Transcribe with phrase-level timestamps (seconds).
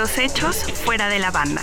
[0.00, 1.60] Los hechos fuera de la banda.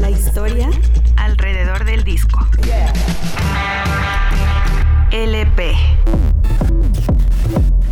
[0.00, 0.68] La historia
[1.14, 2.44] alrededor del disco.
[5.12, 5.76] LP.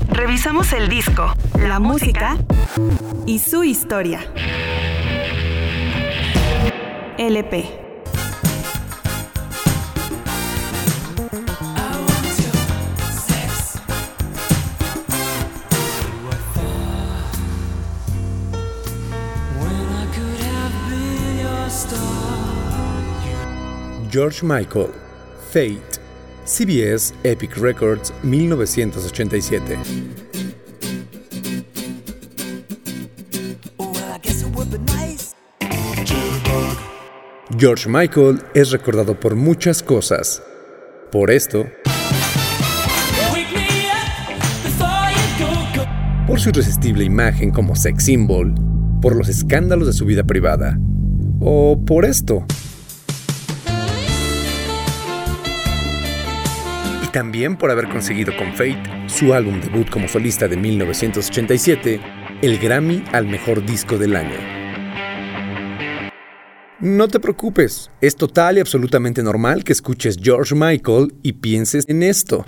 [0.08, 2.36] Revisamos el disco, la, música
[3.26, 4.26] y su historia.
[7.16, 7.83] LP.
[24.14, 24.92] George Michael,
[25.50, 25.98] Fate,
[26.46, 29.76] CBS Epic Records 1987.
[37.58, 40.40] George Michael es recordado por muchas cosas.
[41.10, 41.66] Por esto,
[46.28, 48.54] por su irresistible imagen como sex symbol,
[49.02, 50.78] por los escándalos de su vida privada,
[51.40, 52.46] o por esto,
[57.14, 62.00] también por haber conseguido con Fate, su álbum debut como solista de 1987,
[62.42, 64.36] el Grammy al mejor disco del año.
[66.80, 72.02] No te preocupes, es total y absolutamente normal que escuches George Michael y pienses en
[72.02, 72.44] esto.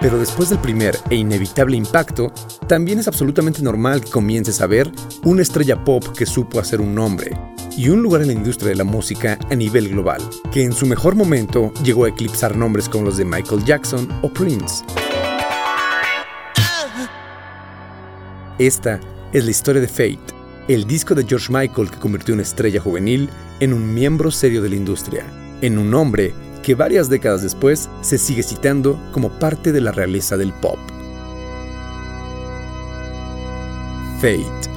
[0.00, 2.32] Pero después del primer e inevitable impacto,
[2.66, 4.90] también es absolutamente normal que comiences a ver
[5.24, 7.32] una estrella pop que supo hacer un nombre
[7.76, 10.22] y un lugar en la industria de la música a nivel global,
[10.52, 14.28] que en su mejor momento llegó a eclipsar nombres como los de Michael Jackson o
[14.28, 14.84] Prince.
[18.58, 19.00] Esta
[19.32, 20.34] es la historia de Fate,
[20.68, 23.28] el disco de George Michael que convirtió una estrella juvenil
[23.60, 25.24] en un miembro serio de la industria,
[25.60, 30.36] en un hombre que varias décadas después se sigue citando como parte de la realeza
[30.36, 30.78] del pop.
[34.20, 34.73] Fate.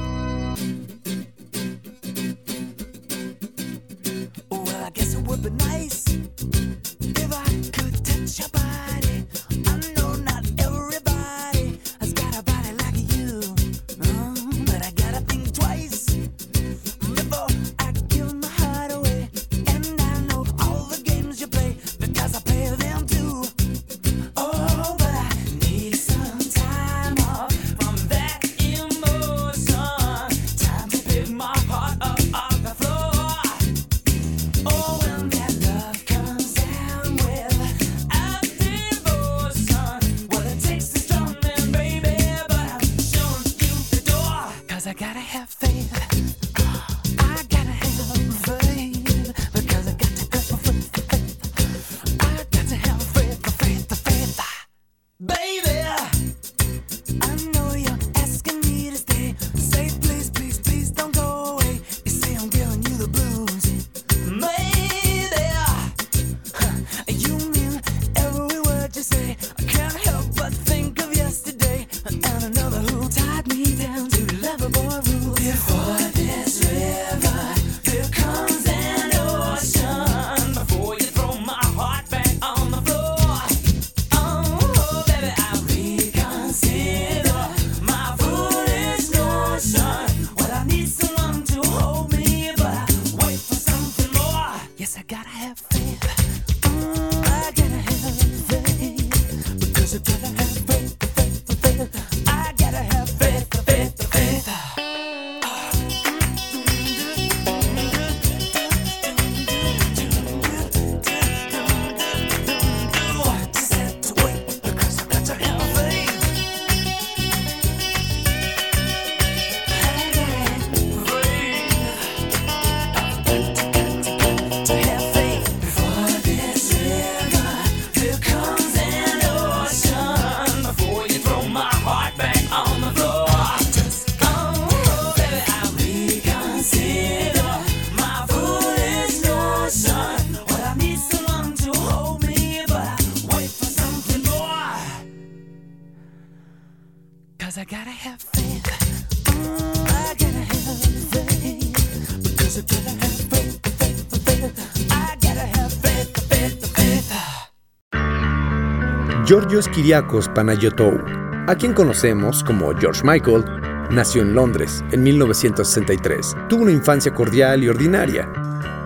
[159.58, 161.00] Georgios Kyriakos Panayotou,
[161.48, 163.44] a quien conocemos como George Michael,
[163.90, 166.36] nació en Londres en 1963.
[166.48, 168.30] Tuvo una infancia cordial y ordinaria,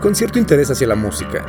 [0.01, 1.45] con cierto interés hacia la música.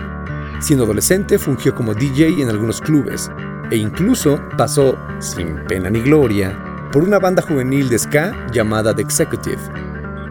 [0.60, 3.32] Siendo adolescente, fungió como DJ en algunos clubes
[3.72, 6.62] e incluso pasó, sin pena ni gloria,
[6.92, 9.62] por una banda juvenil de ska llamada The Executive.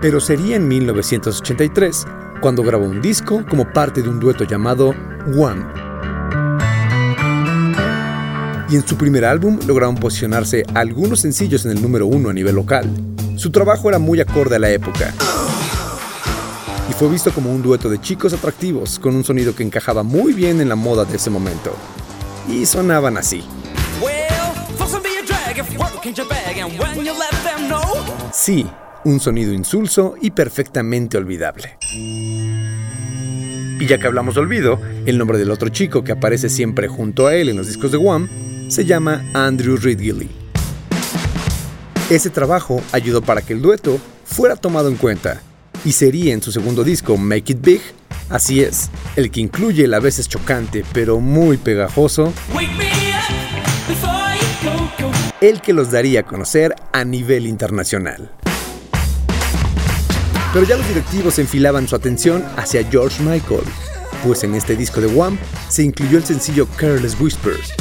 [0.02, 2.06] Pero sería en 1983
[2.42, 4.94] cuando grabó un disco como parte de un dueto llamado
[5.34, 5.81] One.
[8.72, 12.54] Y en su primer álbum lograron posicionarse algunos sencillos en el número uno a nivel
[12.54, 12.88] local.
[13.36, 15.12] Su trabajo era muy acorde a la época
[16.88, 20.32] y fue visto como un dueto de chicos atractivos con un sonido que encajaba muy
[20.32, 21.76] bien en la moda de ese momento.
[22.48, 23.44] Y sonaban así.
[28.32, 28.66] Sí,
[29.04, 31.76] un sonido insulso y perfectamente olvidable.
[33.78, 37.26] Y ya que hablamos de olvido, el nombre del otro chico que aparece siempre junto
[37.26, 38.30] a él en los discos de Wham
[38.72, 40.30] se llama Andrew Ridgely.
[42.08, 45.42] Ese trabajo ayudó para que el dueto fuera tomado en cuenta
[45.84, 47.82] y sería en su segundo disco Make It Big,
[48.30, 52.32] así es, el que incluye el a veces chocante pero muy pegajoso,
[55.42, 58.30] el que los daría a conocer a nivel internacional.
[60.54, 63.64] Pero ya los directivos enfilaban su atención hacia George Michael,
[64.24, 65.36] pues en este disco de Wham
[65.68, 67.74] se incluyó el sencillo Careless Whispers,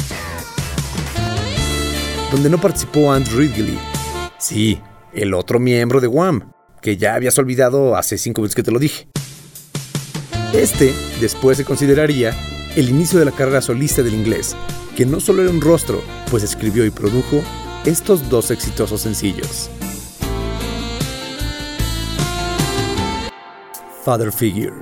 [2.32, 3.78] donde no participó Andrew Ridgely.
[4.38, 4.80] Sí,
[5.12, 8.78] el otro miembro de Wham, que ya habías olvidado hace cinco veces que te lo
[8.78, 9.06] dije.
[10.54, 12.34] Este después se consideraría
[12.74, 14.56] el inicio de la carrera solista del inglés,
[14.96, 17.42] que no solo era un rostro, pues escribió y produjo
[17.84, 19.70] estos dos exitosos sencillos.
[24.04, 24.74] Father Figure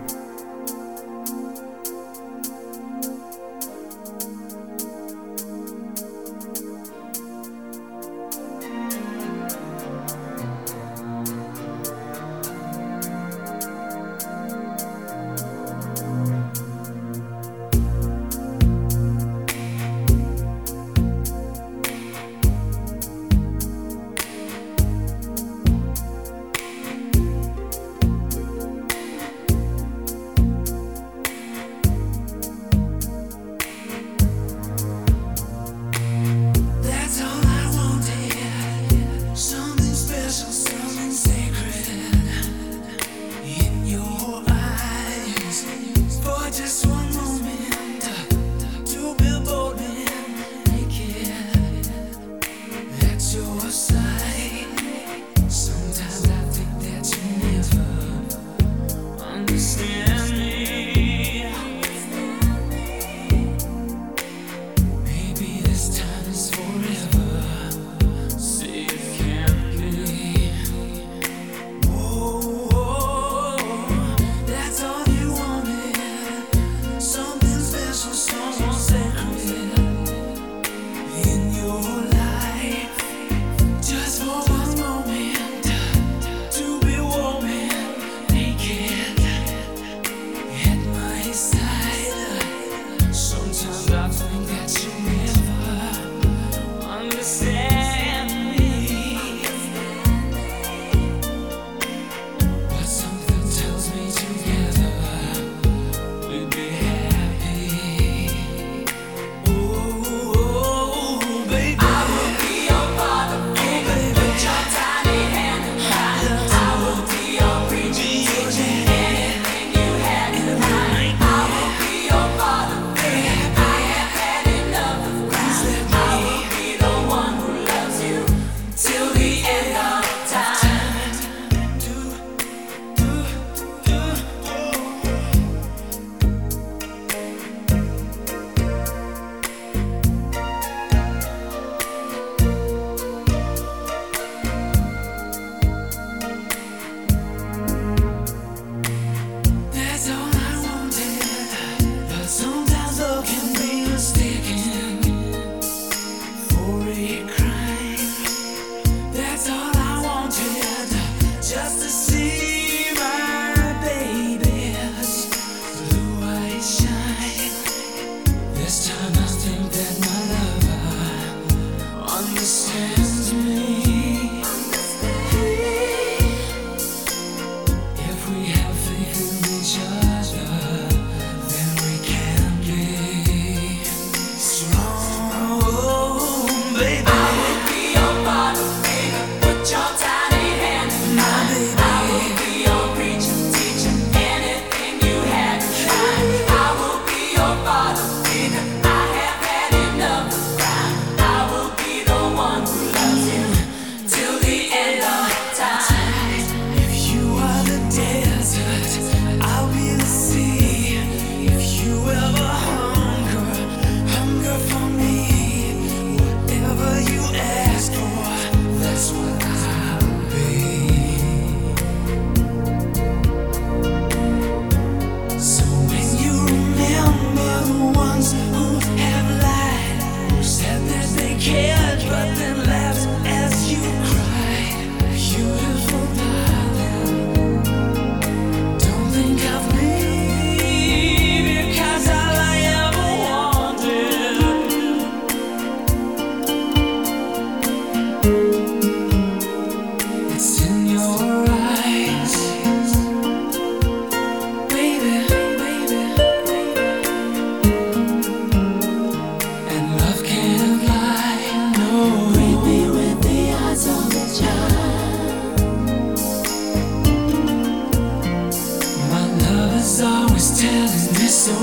[270.51, 271.55] Just telling me so.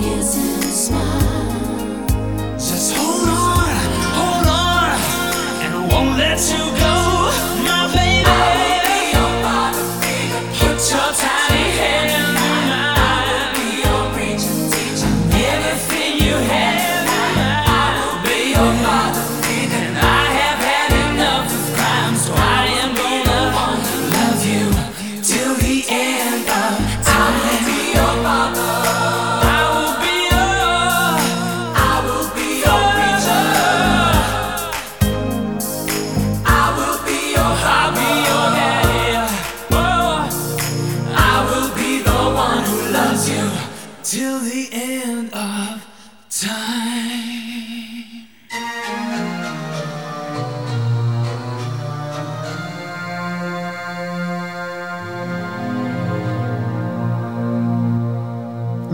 [0.00, 2.06] Kiss, smile.
[2.54, 3.74] Just hold on,
[4.16, 4.96] hold on,
[5.60, 6.69] and I won't let you.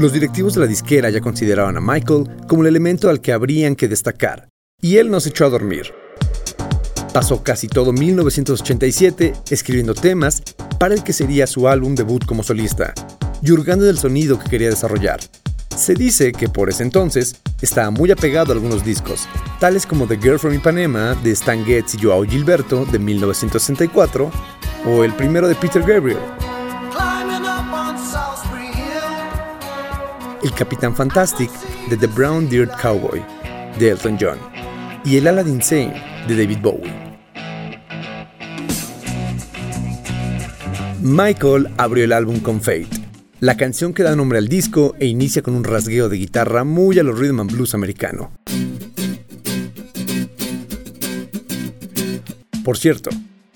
[0.07, 3.75] Los directivos de la disquera ya consideraban a Michael como el elemento al que habrían
[3.75, 4.49] que destacar,
[4.81, 5.93] y él nos echó a dormir.
[7.13, 10.45] Pasó casi todo 1987 escribiendo temas
[10.79, 12.95] para el que sería su álbum debut como solista,
[13.43, 15.19] y hurgando del sonido que quería desarrollar.
[15.77, 19.27] Se dice que por ese entonces estaba muy apegado a algunos discos,
[19.59, 24.31] tales como The Girl from Ipanema de Stan Getz y Joao Gilberto de 1964,
[24.87, 26.21] o el primero de Peter Gabriel,
[30.47, 31.51] El Capitán Fantastic
[31.91, 33.21] de The Brown Deer Cowboy
[33.81, 34.39] de Elton John
[35.05, 36.93] y El Aladdin Sane de David Bowie.
[41.03, 42.87] Michael abrió el álbum con Fate,
[43.41, 46.97] la canción que da nombre al disco e inicia con un rasgueo de guitarra muy
[47.01, 48.31] a los rhythm and blues americano.
[52.63, 53.11] Por cierto,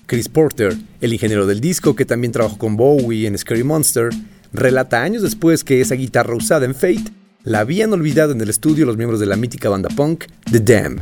[0.07, 4.09] Chris Porter, el ingeniero del disco que también trabajó con Bowie en Scary Monster,
[4.53, 7.11] relata años después que esa guitarra usada en Fate
[7.43, 10.99] la habían olvidado en el estudio los miembros de la mítica banda punk The Dam.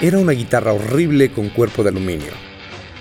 [0.00, 2.32] Era una guitarra horrible con cuerpo de aluminio,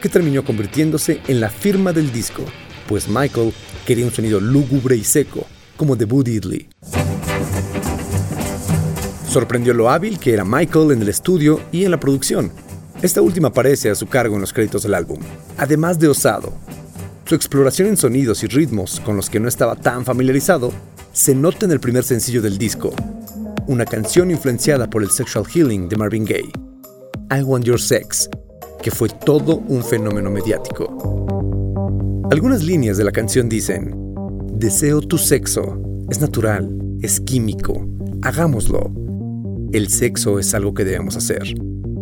[0.02, 2.44] que terminó convirtiéndose en la firma del disco,
[2.88, 3.54] pues Michael
[3.86, 6.70] quería un sonido lúgubre y seco, como de Boo Diddley.
[9.28, 12.52] Sorprendió lo hábil que era Michael en el estudio y en la producción.
[13.02, 15.20] Esta última aparece a su cargo en los créditos del álbum,
[15.58, 16.54] además de osado,
[17.32, 20.74] su exploración en sonidos y ritmos con los que no estaba tan familiarizado
[21.14, 22.94] se nota en el primer sencillo del disco,
[23.68, 26.52] una canción influenciada por el sexual healing de Marvin Gaye,
[27.32, 28.30] I Want Your Sex,
[28.82, 32.28] que fue todo un fenómeno mediático.
[32.30, 33.96] Algunas líneas de la canción dicen,
[34.56, 36.70] Deseo tu sexo, es natural,
[37.02, 37.88] es químico,
[38.24, 38.92] hagámoslo.
[39.72, 41.44] El sexo es algo que debemos hacer,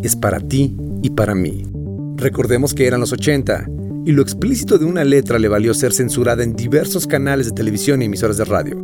[0.01, 1.67] es para ti y para mí.
[2.15, 3.67] Recordemos que eran los 80
[4.09, 8.01] y lo explícito de una letra le valió ser censurada en diversos canales de televisión
[8.01, 8.75] y emisoras de radio,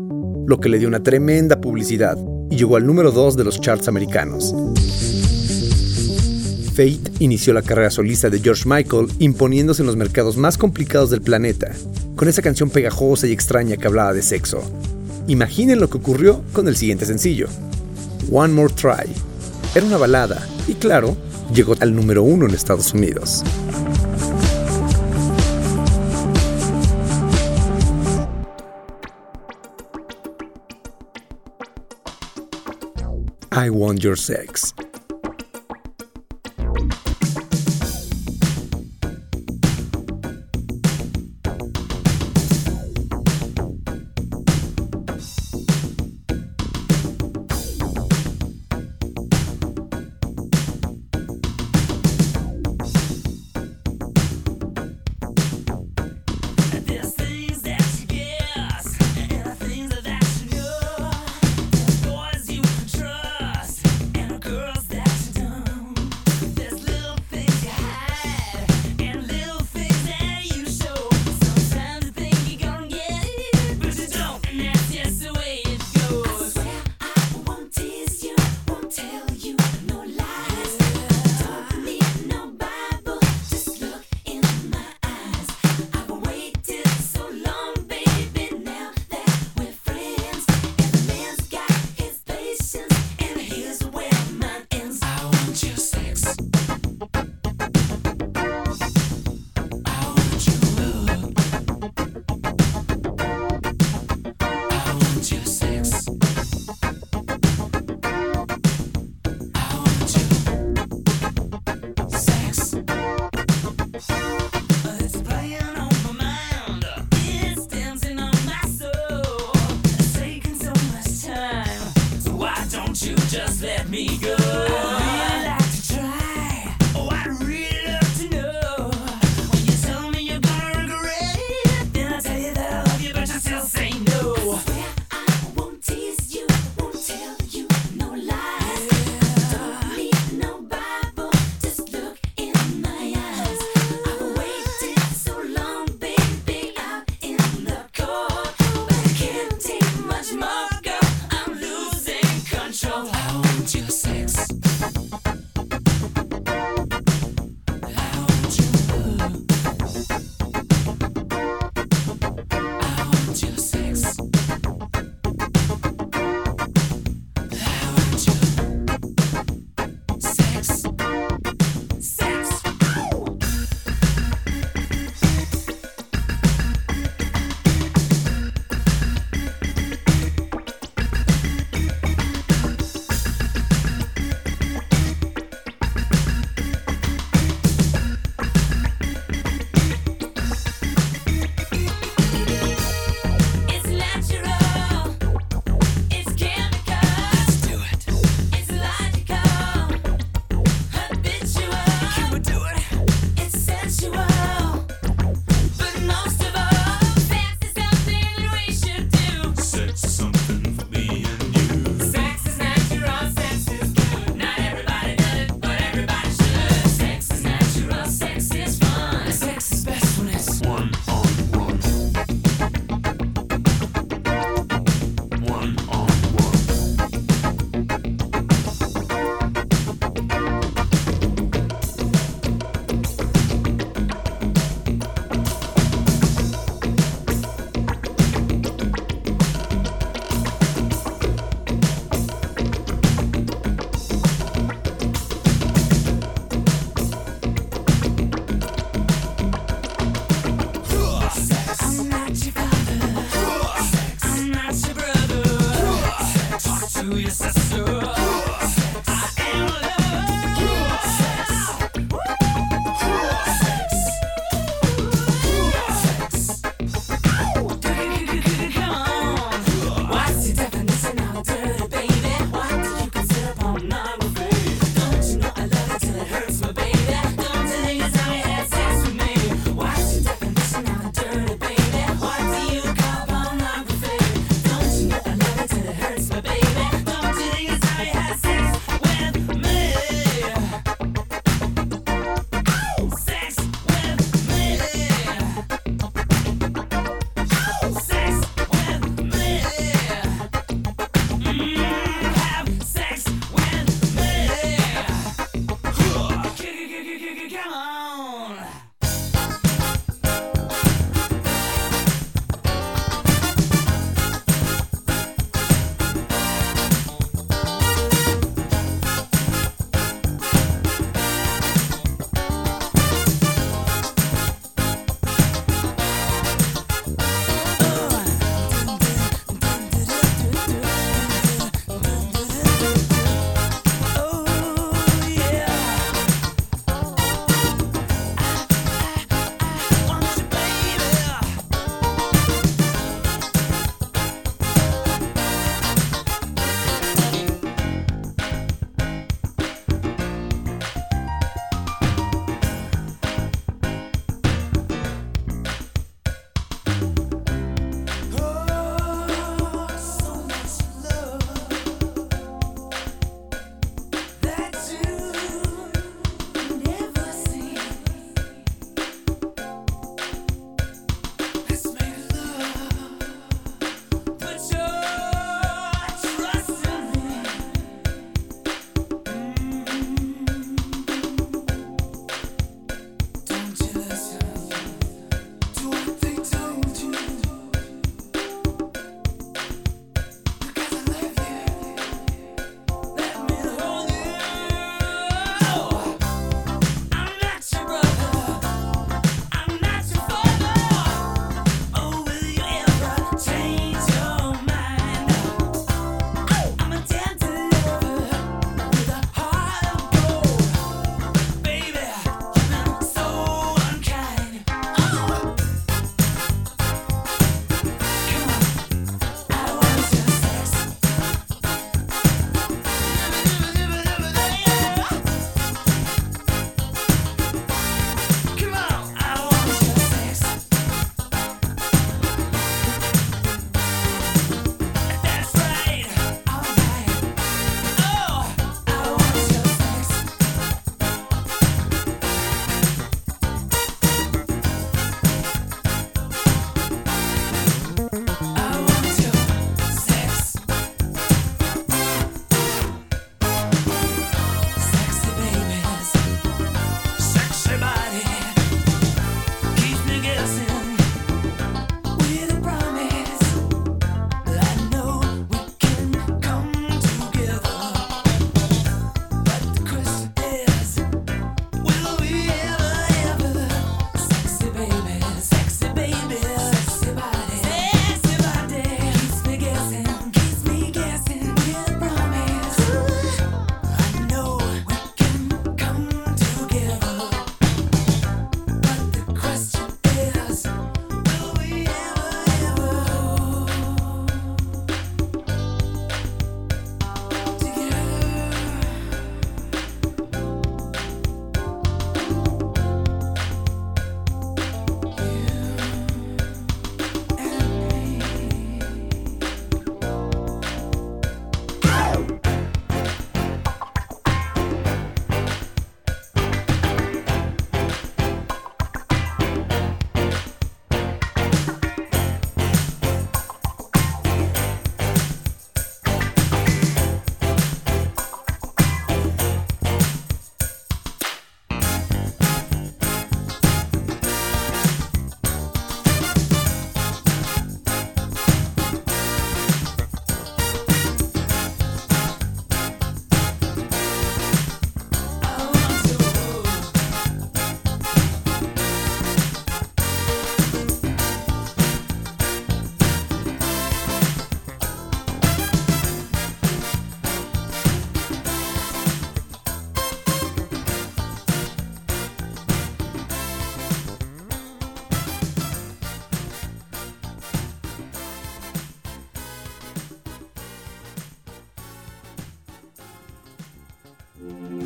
[0.45, 2.15] lo que le dio una tremenda publicidad
[2.51, 4.53] y llegó al número 2 de los charts americanos.
[6.75, 11.23] Fate inició la carrera solista de George Michael imponiéndose en los mercados más complicados del
[11.23, 11.71] planeta,
[12.15, 14.61] con esa canción pegajosa y extraña que hablaba de sexo.
[15.25, 17.47] Imaginen lo que ocurrió con el siguiente sencillo,
[18.31, 19.11] One More Try.
[19.73, 21.17] Era una balada y claro,
[21.51, 23.43] llegó al número uno en Estados Unidos.
[33.57, 34.73] I Want Your Sex.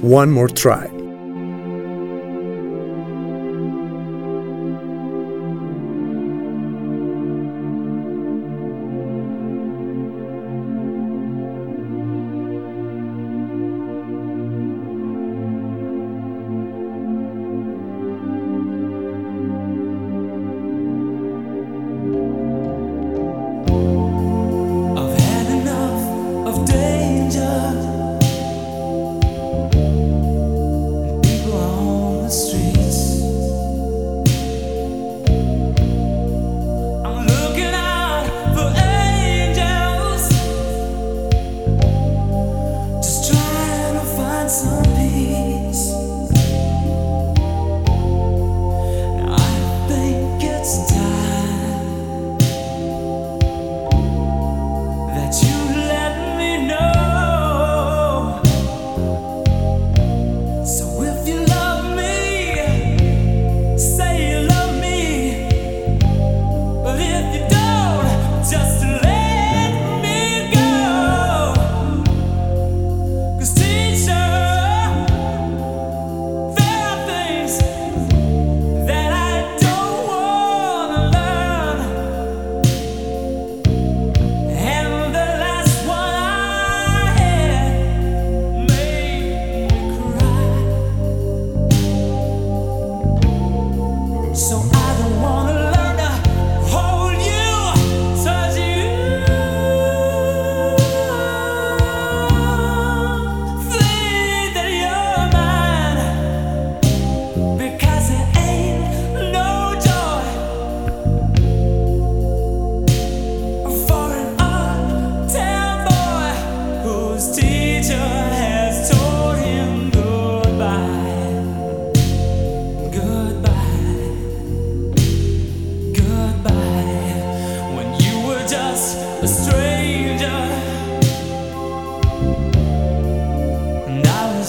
[0.09, 0.98] One More Try.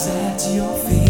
[0.08, 1.09] At your feet.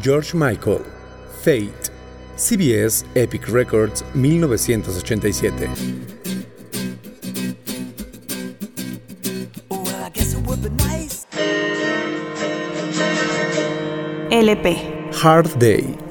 [0.00, 0.84] George Michael,
[1.42, 1.90] Fate,
[2.36, 6.06] CBS Epic Records 1987.
[14.30, 14.74] LP
[15.12, 16.05] Hard Day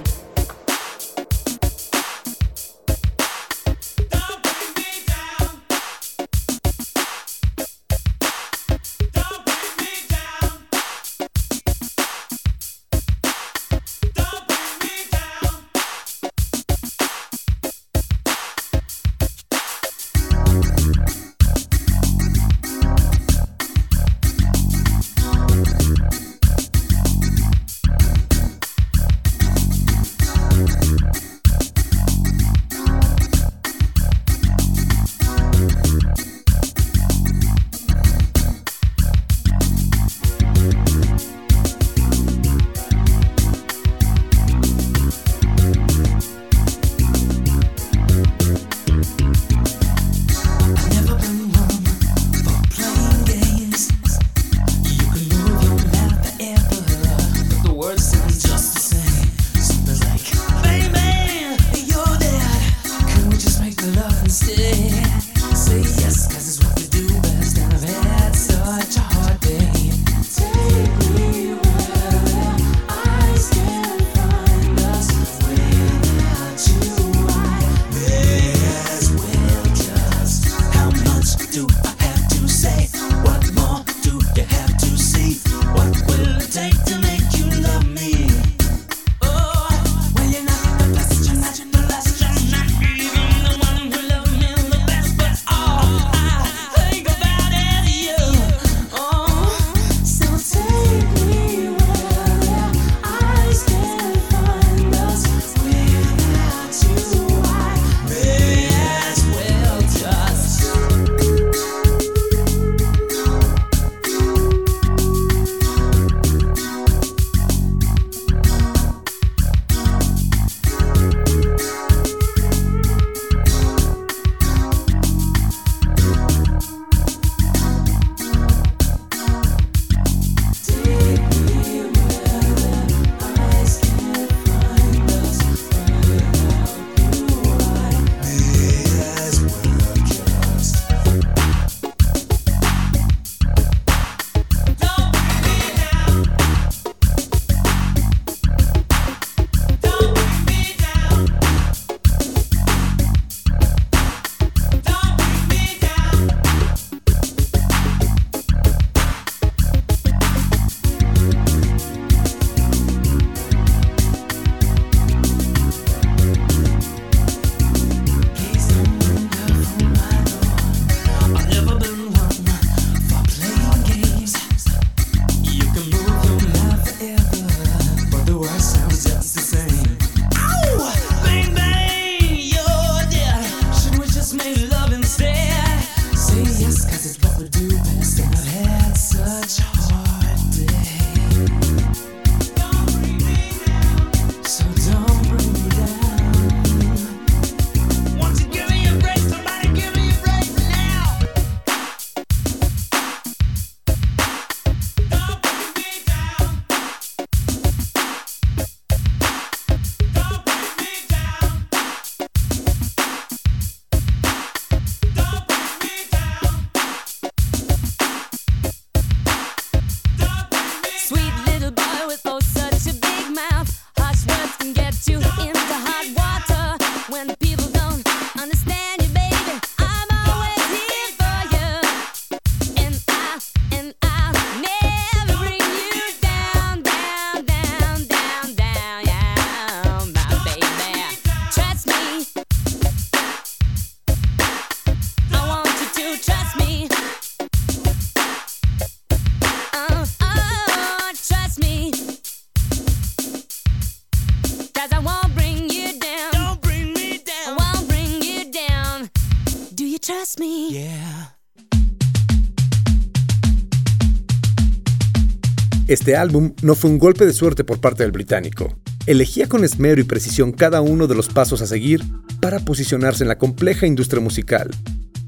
[266.06, 268.77] Este álbum no fue un golpe de suerte por parte del británico.
[269.08, 272.03] Elegía con esmero y precisión cada uno de los pasos a seguir
[272.39, 274.69] para posicionarse en la compleja industria musical.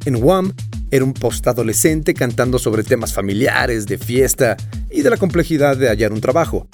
[0.05, 0.53] En Wham
[0.91, 4.55] era un postadolescente cantando sobre temas familiares, de fiesta
[4.91, 6.67] y de la complejidad de hallar un trabajo.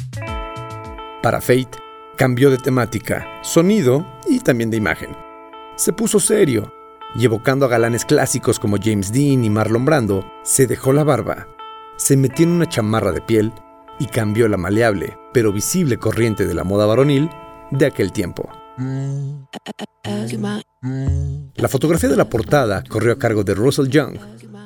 [1.22, 1.80] Para Fate,
[2.18, 5.12] cambió de temática, sonido y también de imagen.
[5.78, 6.74] Se puso serio
[7.16, 11.48] y evocando a galanes clásicos como James Dean y Marlon Brando, se dejó la barba,
[11.96, 13.54] se metió en una chamarra de piel
[14.04, 17.30] y cambió la maleable, pero visible corriente de la moda varonil
[17.72, 18.50] de aquel tiempo.
[21.56, 24.18] La fotografía de la portada corrió a cargo de Russell Young,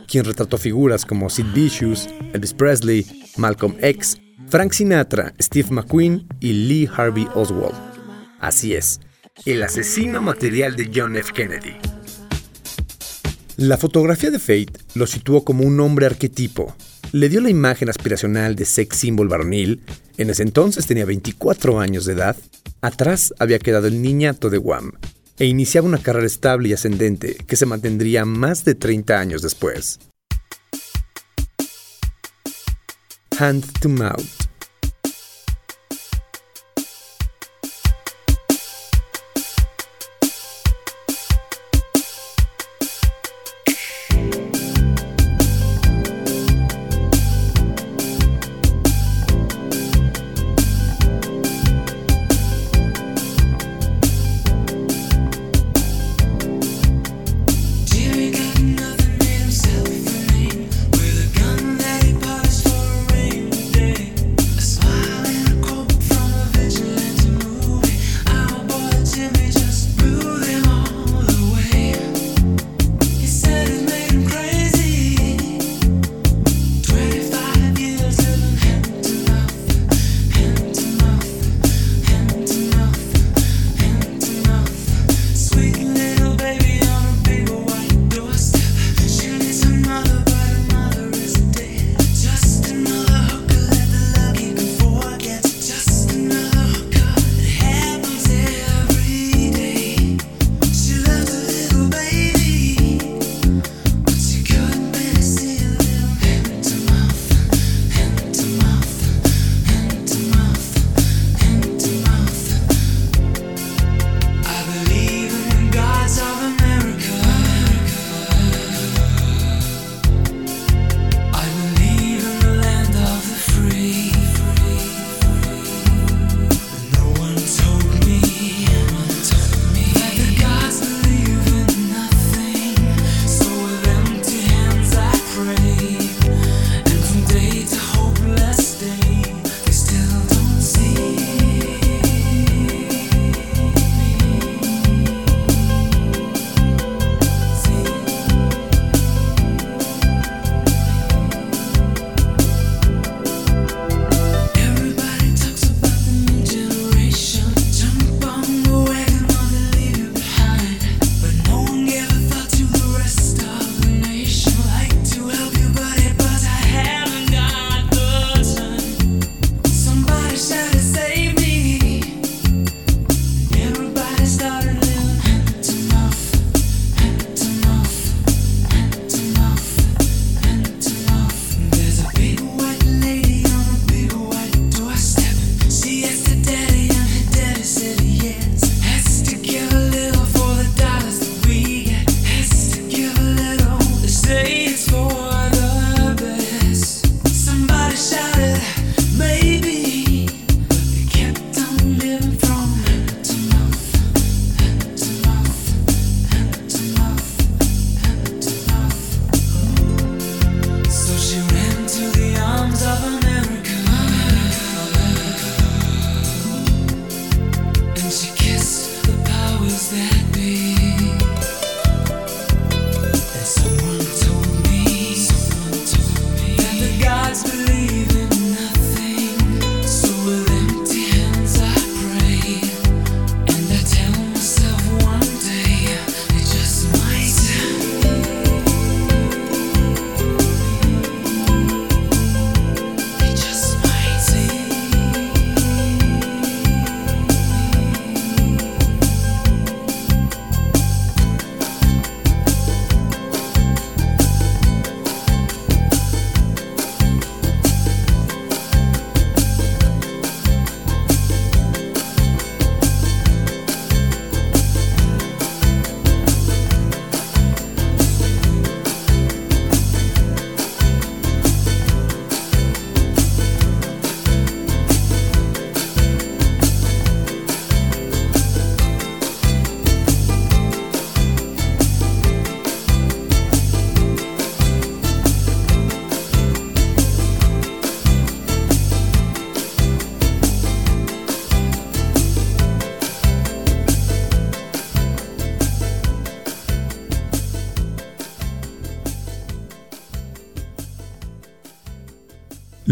[0.08, 3.06] quien retrató figuras como Sid Vicious, Elvis Presley,
[3.38, 4.18] Malcolm X,
[4.48, 7.76] Frank Sinatra, Steve McQueen y Lee Harvey Oswald.
[8.40, 9.00] Así es,
[9.46, 11.32] el asesino material de John F.
[11.32, 11.76] Kennedy.
[13.58, 16.76] La fotografía de Fate lo situó como un hombre arquetipo.
[17.14, 19.82] Le dio la imagen aspiracional de sex symbol varonil.
[20.18, 22.36] En ese entonces tenía 24 años de edad.
[22.82, 24.92] Atrás había quedado el niñato de Wham
[25.40, 30.00] e iniciaba una carrera estable y ascendente que se mantendría más de 30 años después.
[33.40, 34.37] Hand to Mouth.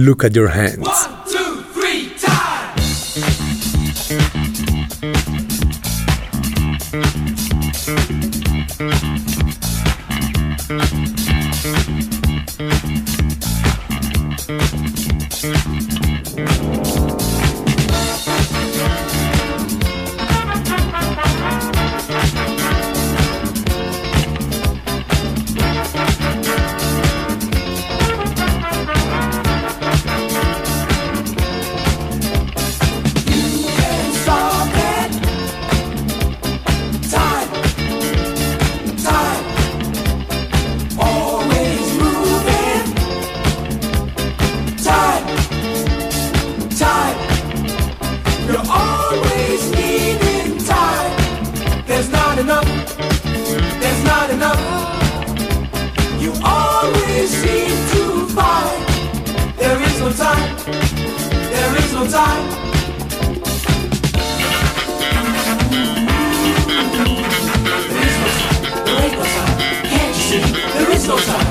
[0.05, 1.04] Look at Your Hands.
[71.07, 71.44] No time.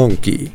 [0.00, 0.50] Monkey.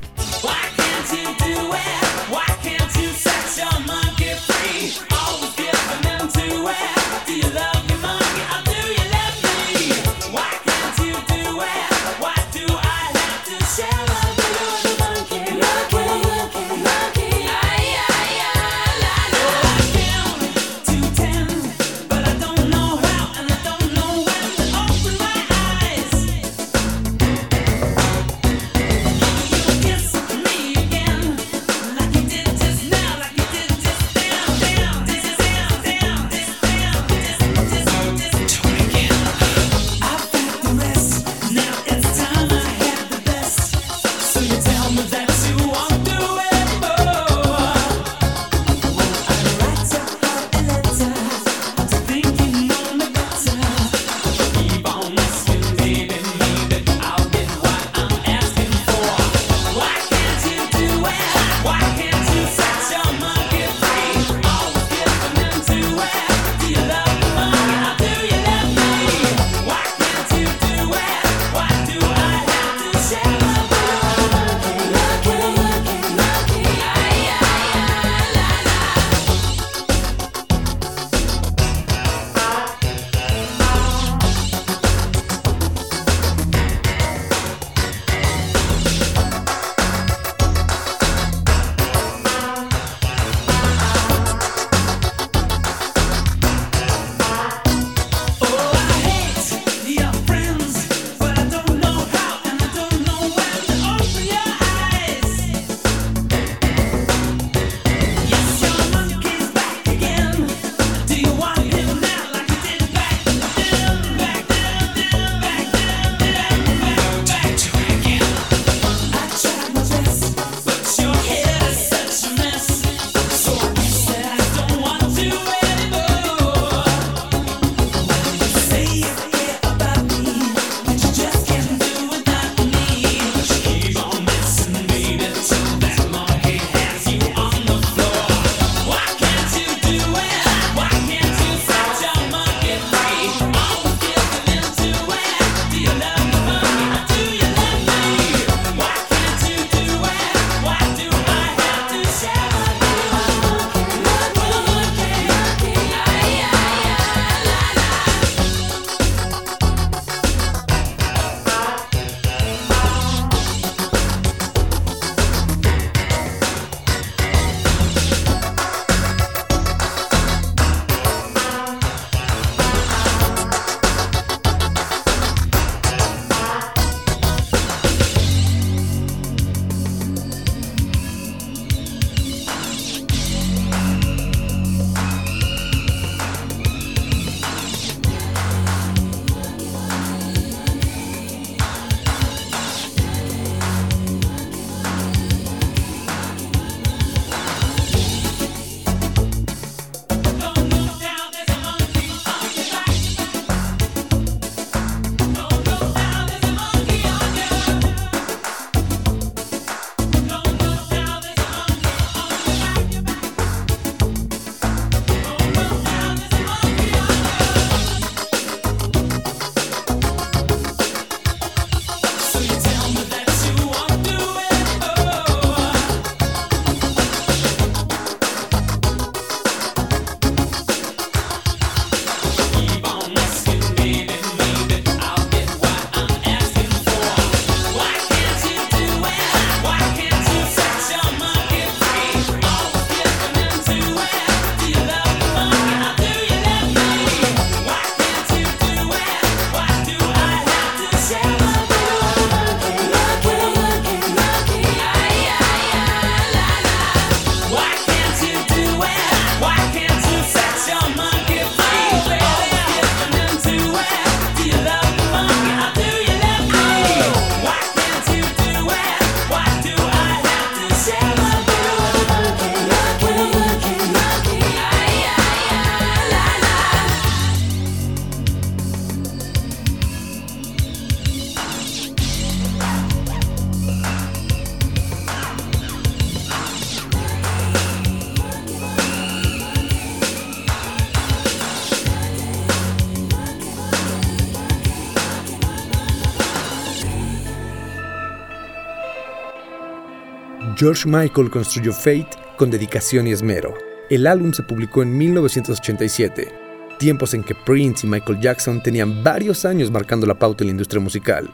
[300.65, 303.53] George Michael construyó Fate con dedicación y esmero.
[303.91, 306.33] El álbum se publicó en 1987,
[306.79, 310.53] tiempos en que Prince y Michael Jackson tenían varios años marcando la pauta en la
[310.53, 311.29] industria musical.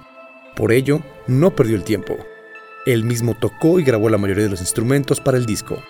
[0.53, 2.17] Por ello, no perdió el tiempo.
[2.85, 5.81] Él mismo tocó y grabó la mayoría de los instrumentos para el disco.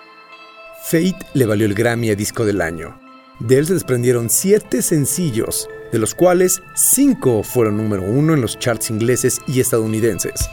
[0.83, 2.99] Fate le valió el Grammy a Disco del Año.
[3.39, 8.59] De él se desprendieron siete sencillos, de los cuales cinco fueron número uno en los
[8.59, 10.47] charts ingleses y estadounidenses.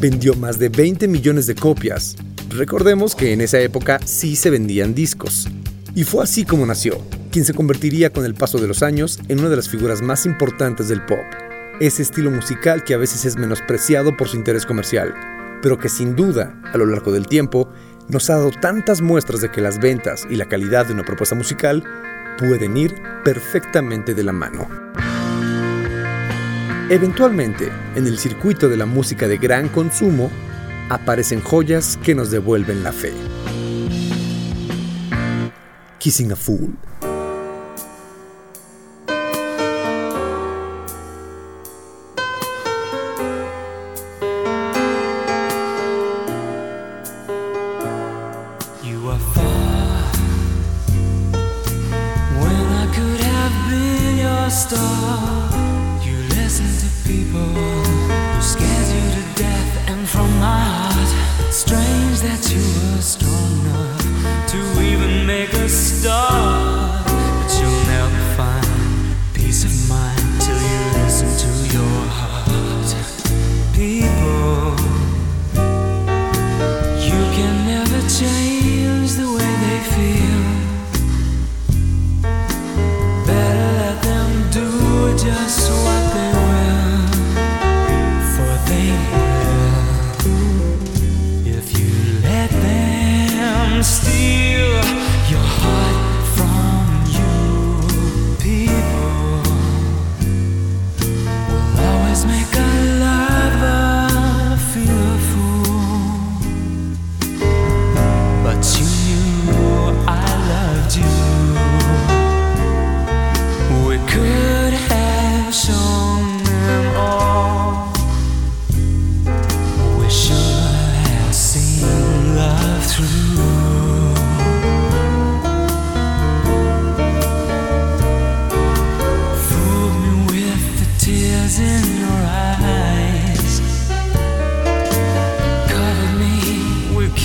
[0.00, 2.16] Vendió más de 20 millones de copias.
[2.50, 5.48] Recordemos que en esa época sí se vendían discos.
[5.96, 9.40] Y fue así como nació, quien se convertiría con el paso de los años en
[9.40, 11.18] una de las figuras más importantes del pop.
[11.80, 15.14] Ese estilo musical que a veces es menospreciado por su interés comercial,
[15.62, 17.68] pero que sin duda, a lo largo del tiempo,
[18.08, 21.34] nos ha dado tantas muestras de que las ventas y la calidad de una propuesta
[21.34, 21.82] musical
[22.38, 22.94] pueden ir
[23.24, 24.68] perfectamente de la mano.
[26.90, 30.30] Eventualmente, en el circuito de la música de gran consumo,
[30.88, 33.12] aparecen joyas que nos devuelven la fe.
[35.98, 36.87] Kissing a Fool.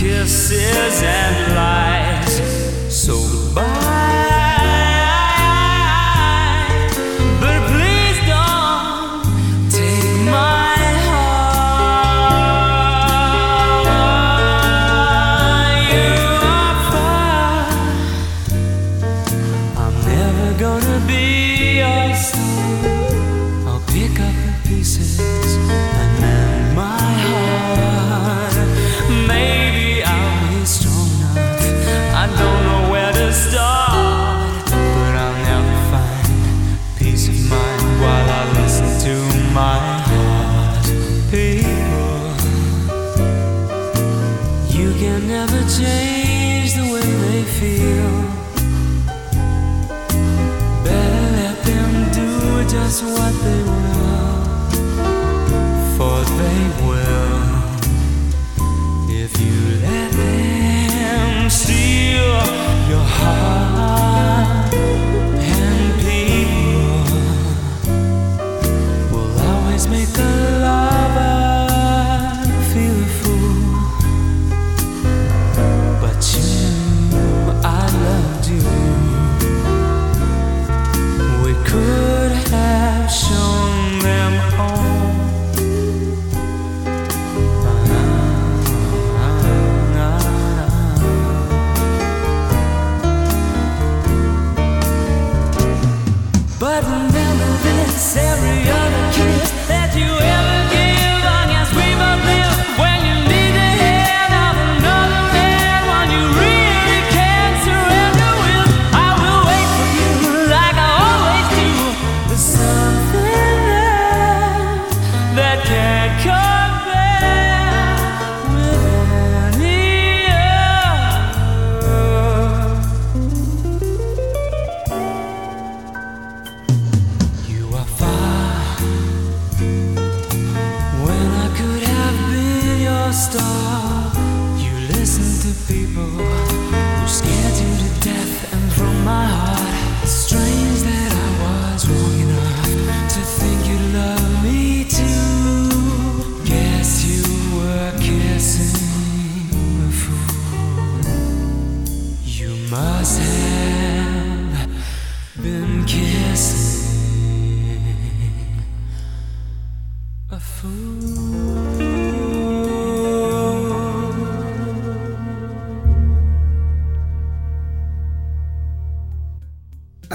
[0.04, 2.93] Kisses and lies.
[2.93, 3.43] So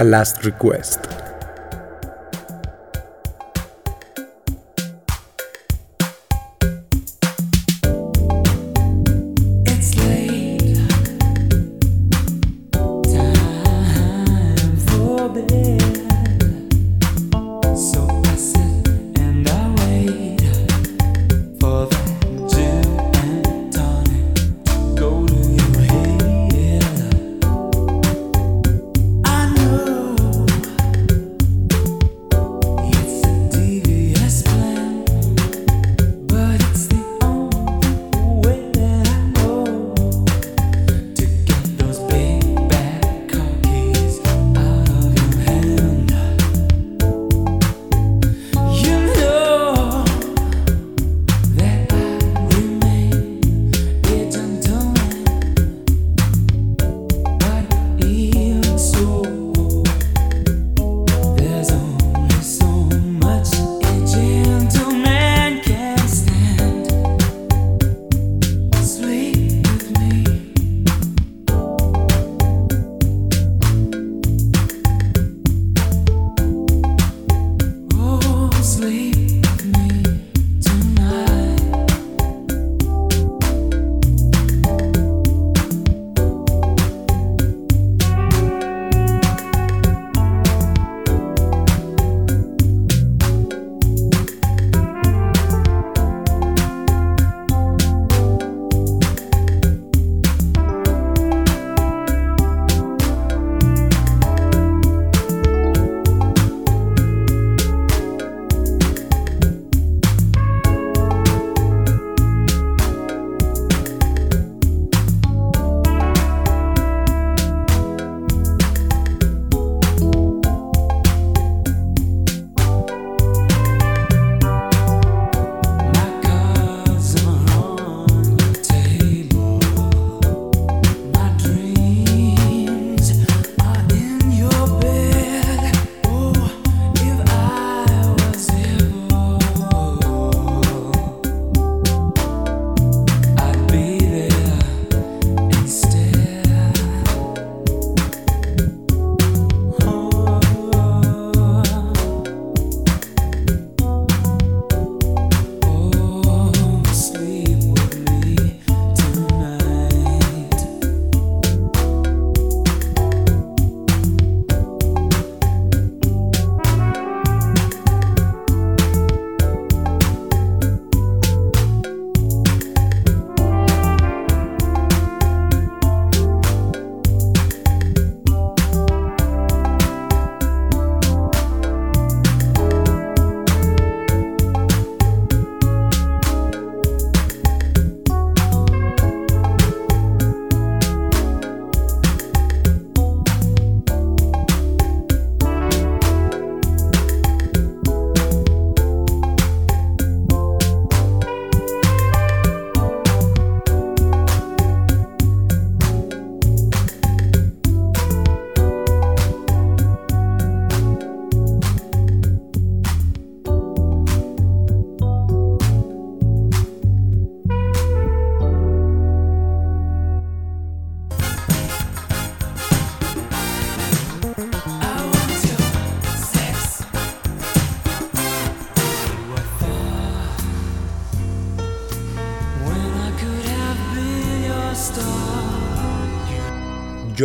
[0.09, 0.98] Last Request.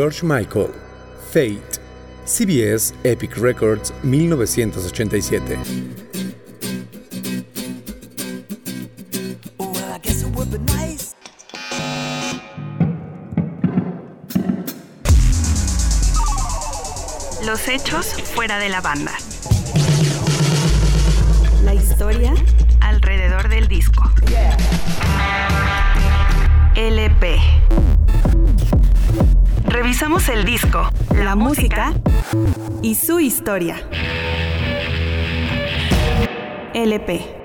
[0.03, 0.69] George Michael,
[1.31, 1.79] Fate,
[2.25, 5.57] CBS Epic Records 1987.
[17.45, 19.13] Los hechos fuera de la banda.
[31.35, 31.93] música
[32.81, 33.77] y su historia.
[36.73, 37.42] LP.